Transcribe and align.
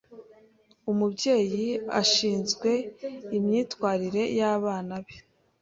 Umubyeyi 0.91 1.67
ashinzwe 2.01 2.71
imyitwarire 3.37 4.23
y'abana 4.37 4.95
be. 5.05 5.15